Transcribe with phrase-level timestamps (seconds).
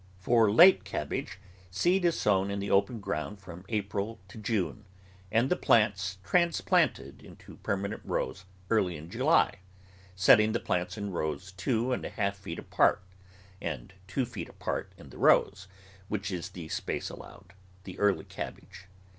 [0.17, 1.37] For late cabbage,
[1.69, 4.85] seed is sown in the open ground from April to June,
[5.31, 9.59] and the plants transplanted THE GROWING OF VARIOUS VEGETABLES into permanent rows early in July,
[10.15, 13.03] setting the plants in rows two and a half feet apart
[13.61, 15.67] and two feet apart in the rows,
[16.07, 18.87] which is the space allowed the early cabbage.